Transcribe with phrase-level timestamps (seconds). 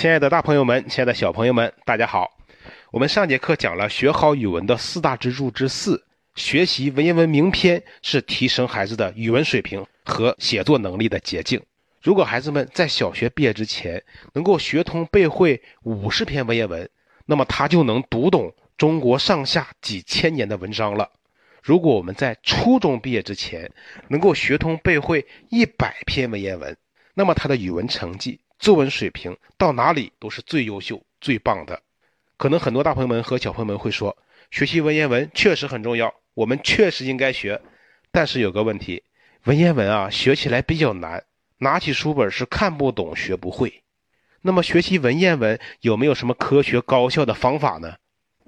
[0.00, 2.30] 亲爱的大朋友们，亲爱的小朋友们，大家好。
[2.90, 6.02] 我们上节课讲了学好语文的四大支柱之四，
[6.36, 11.62] 学习文言文名篇是提升孩子的语文水平和写作能力的捷径。
[12.00, 14.02] 如果孩子们在小学毕业之前
[14.32, 16.88] 能够学通背会五十篇文言文，
[17.26, 21.10] 那么他就能读懂中国上下几千年的文章了。
[21.62, 23.70] 如果我们在初中毕业之前
[24.08, 26.74] 能够学通背会一百篇文言文，
[27.12, 31.80] 那么他的语文成绩、作文水平到哪里都是最优秀、最棒的。
[32.36, 34.14] 可能很多大朋友们和小朋友们会说，
[34.50, 37.58] 学习文言文确实很重要，我们确实应该学。
[38.12, 39.02] 但是有个问题，
[39.44, 41.24] 文言文啊，学起来比较难。
[41.56, 43.82] 拿起书本是看不懂、学不会。
[44.42, 47.94] 那么学习文言文有没有什么科学高效的方法呢？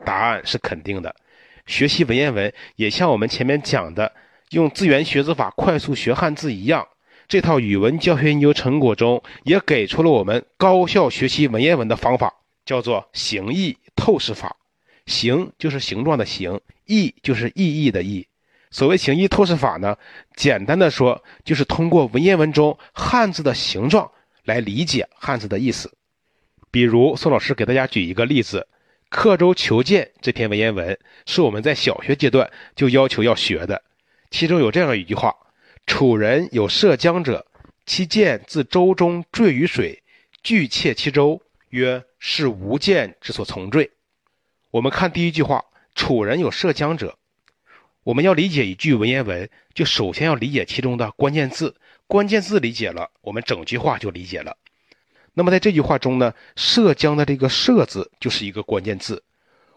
[0.04, 1.16] 答案是肯定的。
[1.64, 4.12] 学习文言文也像我们前面讲的
[4.50, 6.86] 用字源学字法快速学汉字一样，
[7.32, 12.34] 这套语文教学研究成果中也给出了我们高效学习文言文的方法，
[12.66, 14.54] 叫做形意透视法。
[15.06, 18.28] 形就是形状的形，意就是意义的意。
[18.70, 19.96] 所谓形意透视法呢，
[20.36, 24.10] 简单的说，就是通过文言文中汉字的形状
[24.44, 25.90] 来理解汉字的意思。
[26.70, 28.68] 比如，宋老师给大家举一个例子，
[29.08, 33.82] 《刻舟求剑》这篇文言文是我们在小学阶段就要求要学的。
[34.30, 35.34] 其中有这样一句话
[35.86, 37.46] ：“楚人有涉江者，
[37.86, 40.02] 其剑自舟中坠于水，
[40.42, 43.90] 拒窃其舟，曰：是吾剑之所从坠。”
[44.70, 47.18] 我们看第一句话：“楚人有涉江者。”
[48.04, 51.76] 我们要理解一句文言文，就首先要理解其中的关键字。
[52.08, 54.56] 关键字理解了，我们整句话就理解了。
[55.34, 59.22] 那么在这句话中呢，“涉江”的这个“涉”字就是一个关键字。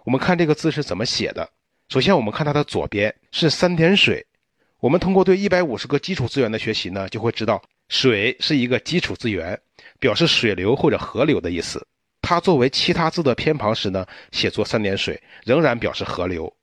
[0.04, 1.50] 我们看这个字是怎么写的。
[1.88, 4.26] 首先，我们看它的左边是三点水。
[4.86, 9.60] 我们通过对一百五十个基础资源的学习呢，就会知道水是一个基础资源，
[10.00, 11.84] 表示水流或者河流的意思。
[12.22, 16.56] 它作为其他字的偏旁时呢，写作三点水，仍然表示河流。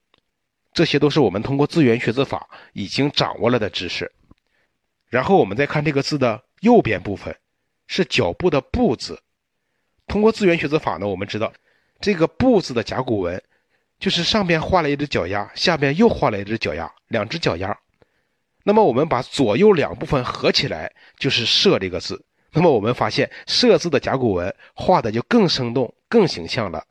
[0.73, 4.09] 这些都是我们通过字源学字法已经掌握了的知识。
[5.09, 7.37] 然后我们再看这个字的右边部分，
[7.89, 9.21] 是脚步的“步”字。
[10.07, 11.53] 通过字源学字法呢，我们知道
[12.01, 13.43] 这个“步”字的甲骨文，
[13.99, 17.77] 就是上边画了一只脚丫，下边又画了一只脚丫，两只脚丫。
[18.65, 22.25] 那么我们把左右两部分合起来，就是“射”这个字。
[22.53, 26.85] 那么我们发现“射”字的甲骨文画的就更生动、更形象了。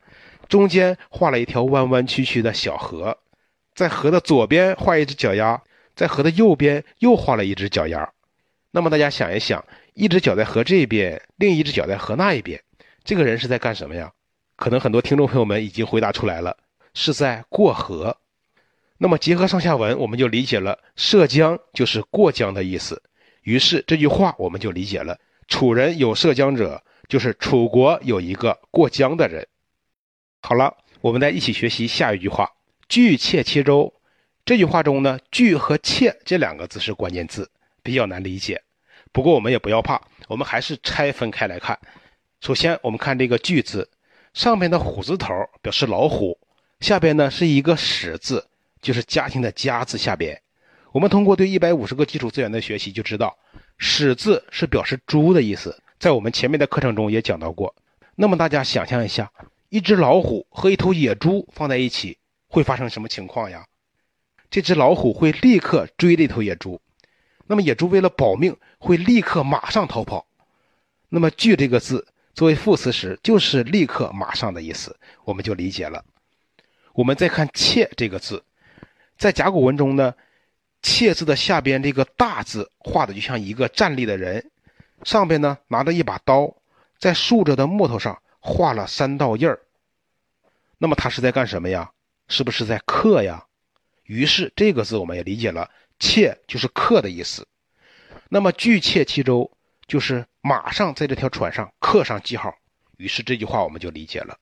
[0.49, 3.17] 中间画了一条弯弯曲曲的小河。
[3.73, 5.61] 在河的左边画一只脚丫，
[5.95, 8.11] 在河的右边又画了一只脚丫。
[8.71, 12.61] 那么大家想一想，一只脚在河这边，另一只脚在河那一边，
[13.03, 14.11] 这个人是在干什么呀？
[14.57, 16.57] 可能很多听众朋友们已经回答出来了，
[16.93, 18.17] 是在过河。
[19.03, 23.01] 那么结合上下文，我们就理解了“涉江”就是过江的意思。
[23.41, 25.17] 于是这句话我们就理解了
[25.49, 29.47] ：“楚人有涉江者”，就是楚国有一个过江的人。
[30.43, 32.47] 好了，我们再一起学习下一句话。
[32.87, 33.91] 拒窃其舟，
[34.45, 37.49] 这句话中呢，拒和窃这两个字是关键字，
[37.81, 38.61] 比较难理解。
[39.11, 41.75] 不过我们也不要怕，我们还是拆分开来看。
[42.39, 43.89] 首先，我们看这个拒字，
[44.35, 46.37] 上边的虎字头表示老虎，
[46.81, 48.47] 下边呢是一个始字，
[48.81, 50.41] 就是家庭的家字下边。
[50.91, 53.37] 我们通过对一百五十个基础资源的学习，就知道
[53.77, 57.75] 始字是表示猪的意思，在我们前面的课程中也讲到过。
[58.15, 59.31] 那么大家想象一下，
[59.69, 62.17] 一只老虎和一头野猪放在一起。
[62.53, 63.65] 会发生什么情况呀？
[64.49, 66.81] 这只老虎会立刻追这头野猪，
[67.47, 70.27] 那么野猪为了保命，会立刻马上逃跑。
[71.07, 76.03] 那么“拒”这个字作为副词时，就是立刻、马上的意思，我们就理解了。
[76.91, 78.43] 我们再看“妾”这个字，
[79.21, 80.15] 在甲骨文中呢
[80.81, 84.49] ，“妾”字的下边这个大字画的就像一个站立的人，
[85.03, 86.51] 上边呢拿着一把刀，
[86.97, 89.61] 在竖着的木头上画了三道印儿。
[90.79, 91.91] 那么他是在干什么呀？
[92.29, 93.45] 是不是在刻呀？
[94.05, 97.47] 于是这个字我们也理解了，切就是刻的意思。
[98.27, 99.51] 那么拒窃其舟
[99.85, 102.51] 就是马上在这条船上刻上记号。
[102.97, 104.35] 于是这句话我们就理解了，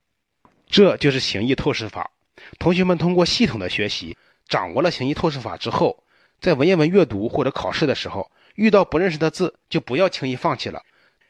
[0.70, 2.10] 这就是形意透视法。
[2.58, 4.16] 同学们通过系统的学习，
[4.50, 6.02] 掌握了形意透视法之后，
[6.40, 10.82] 在文言文阅读或者考试的时候，遇到不认识的字就不要轻易放弃了。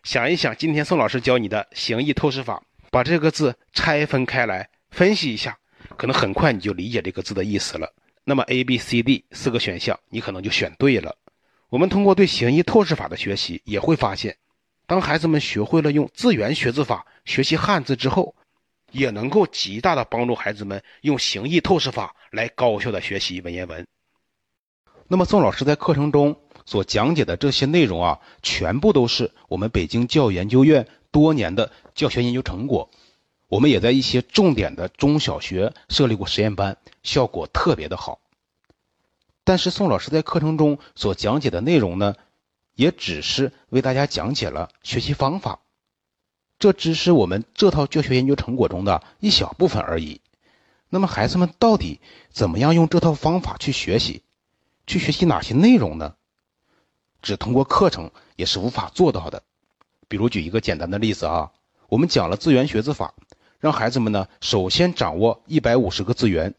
[0.02, 5.58] 想一想，今天宋老师教你的形意透视法，把这个字拆分开来分析一下。
[5.96, 7.92] 可能很快你就理解这个字的意思了。
[8.24, 11.14] 那么 A、B、C、D 四个选项，你可能就选对了。
[11.68, 14.36] 我们通过对形意透视法的学习，也会发现，
[14.86, 18.34] 当孩子们学会了用字源学字法学习汉字之后，
[18.90, 23.86] 也能够极大的帮助孩子们用形意透视法来高效的学习文言文。
[25.08, 32.90] 那么宋老师在课程中所讲解的这些内容啊，全部都是我们北京教育研究院多年的教学研究成果。
[33.48, 38.20] 我们也在一些重点的中小学设立过实验班，效果特别的好。
[39.42, 42.14] 但是宋老师在课程中所讲解的内容呢，
[42.76, 45.58] 也只是为大家讲解了学习方法，
[46.60, 50.20] 这只是我们这套教学研究成果中的一小部分而已。
[50.90, 54.22] 那么孩子们到底怎么样用这套方法去学习，
[54.86, 56.14] 去学习哪些内容呢？
[57.22, 59.42] 只通过课程也是无法做到的。
[60.06, 61.50] 比如举一个简单的例子啊，
[61.88, 63.14] 我们讲了字源学字法。
[63.58, 66.54] 让孩子们呢，首先掌握一百五十个字源，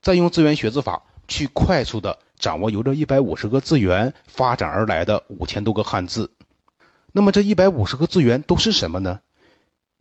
[0.00, 6.32] 再用字源学字法去快速的掌握由这一百五十个字源发展而来的五千多个汉字。
[7.12, 9.20] 那么这一百五十个字源都是什么呢？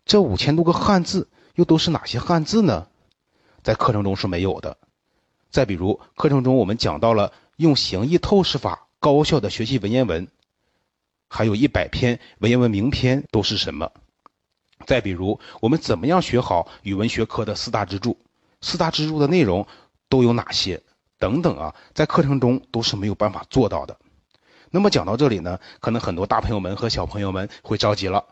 [0.06, 2.88] 这五千多个汉字又都是哪些汉字呢？
[3.64, 4.78] 在课程中是没有的。
[5.50, 10.28] 再比如课程中我们讲到了用形意透视法高效的学习文言文，
[11.28, 13.92] 还有一百篇文言文名篇都是什么？
[14.86, 18.18] 再比如，我们怎么样学好语文学科的四大支柱？
[18.62, 19.66] 四大支柱的内容
[20.08, 20.84] 都有哪些？
[21.18, 23.98] 等等啊，在课程中都是没有办法做到的。
[24.70, 28.26] 那么讲到这里呢，可能很多大朋友们和小朋友们会着急了，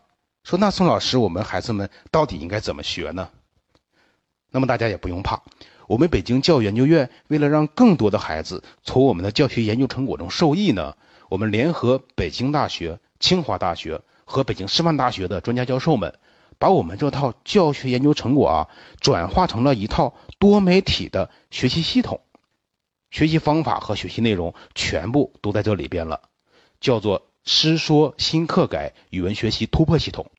[0.44, 3.30] 说：“那宋老师，我们孩子们到底应该怎么学呢？”
[4.52, 5.42] 那么大家也不用怕，
[5.88, 10.96] 我们北京教育研究院为了让更多的孩子从我们的教学研究成果中受益呢，
[11.28, 16.14] 我们联合北京大学、清华大学和北京师范大学的专家教授们。
[16.56, 18.68] 把我们这套教学研究成果啊，
[19.00, 22.20] 转化成了一套多媒体的学习系统，
[23.10, 26.20] 学习方法和学习内容全部都在这里边了，
[26.80, 30.30] 叫做师说新课改语文学习突破系统。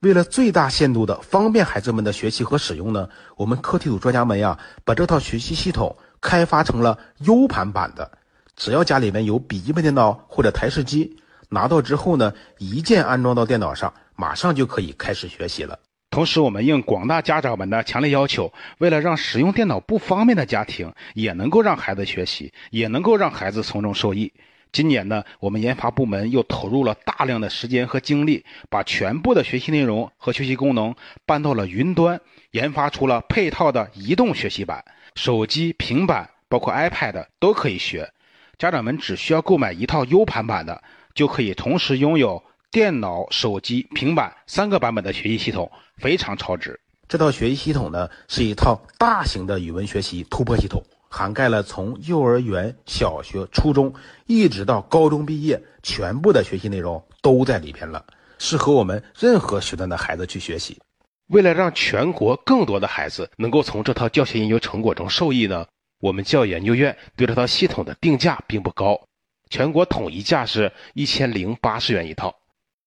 [0.00, 8.10] 为了最大限度的方便孩子们的学习和使用呢，我们课题组专家们呀，把这套学习系统开发成了 U 盘版的，
[8.54, 11.16] 只要家里面有笔记本电脑或者台式机，
[11.48, 13.92] 拿到之后呢，一键安装到电脑上。
[14.14, 15.78] 马上就可以开始学习了。
[16.10, 24.30] 同时，我们应广大家长们的强烈要求，为了让使用电脑不方便的家庭也能够让孩子学习，也能够让孩子从中受益。
[24.72, 30.94] 今年呢，我们研发部门又投入了大量的时间和精力，把全部的学习内容和学习功能
[31.26, 32.20] 搬到了云端，
[32.52, 34.84] 研发出了配套的移动学习版，
[35.14, 38.12] 手机、平板，包括 iPad 都可以学。
[38.58, 40.82] 家长们只需要购买一套 U 盘版的，
[41.14, 42.42] 就可以同时拥有。
[42.72, 46.78] 电脑、手机、平板三个版本的学习系统非常超值。
[47.08, 50.80] 这套学习系统呢，是一套大型的语文学习突破系统，
[51.10, 53.92] 涵盖了从幼儿园、小学、初中
[54.26, 58.02] 一直到高中毕业，全部的学习内容都在里边了，
[58.38, 60.78] 适合我们任何学段的孩子去学习。
[61.26, 65.66] 为了让全国更多的孩子能够从这套教学研究成果中受益呢，
[66.00, 69.00] 我们教育研究院对这套系统的定价并不高，
[69.48, 72.34] 全国统一价是一千零八十元一套。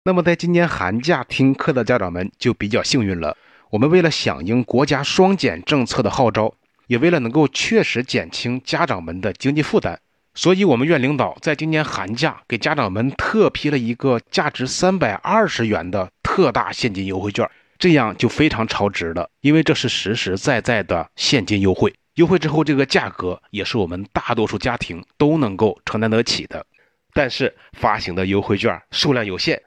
[0.06, 3.36] 那么，在今年寒假听课的家长们就比较幸运了。
[3.70, 6.54] 我们为了响应国家双减政策的号召，
[6.88, 9.98] 也为了能够确实减轻家长们的经济负担，
[10.34, 21.94] 所以我们院领导在今年寒假给家长们特批了一个价值三百二十元的特大现金优惠券，这样就非常超值了，因为这是实实在在的现金优惠。
[22.16, 26.66] 优惠之后，这个价格也是我们大多数家庭都能够承担得起的。
[27.14, 29.62] 但是发行的优惠券数量有限。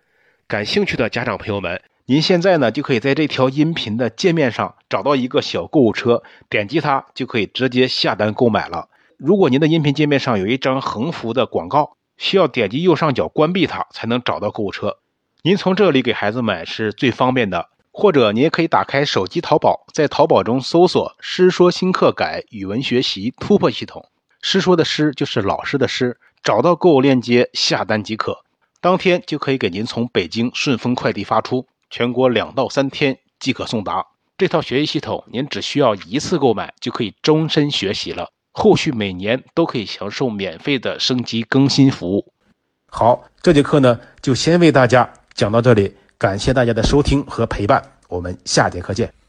[0.48, 8.88] 感兴趣的家长朋友们，您现在呢就可以在这条音频的界面上找到一个小购物车，点击它就可以直接下单购买了。
[9.16, 14.98] 如果您的音频界面上有一张横幅的广告，需要点击右上角关闭它才能找到购物车。
[15.42, 24.08] 您从这里给孩子买是最方便的，或者您也可以打开手机淘宝，在淘宝中搜索“师说新课改语文学习突破系统”，
[24.40, 28.44] 师说的师就是老师的师，找到购物链接下单即可。
[28.80, 34.04] 当天就可以给您从北京顺丰快递发出，全国两到三天即可送达。
[34.38, 42.32] 这套学习系统您只需要一次购买就可以终身学习了，后续每年都可以享受免费的升级更新服务。
[42.88, 49.25] 好，这节课呢就先为大家讲到这里，感谢大家的收听和陪伴，我们下节课见。